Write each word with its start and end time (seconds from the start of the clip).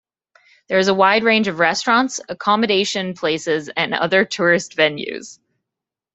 There 0.67 0.79
is 0.79 0.87
a 0.87 0.95
wide 0.95 1.23
range 1.23 1.47
of 1.47 1.59
restaurants, 1.59 2.19
accommodation 2.27 3.13
places 3.13 3.69
and 3.77 3.93
other 3.93 4.25
tourist 4.25 4.75
venues. 4.75 5.37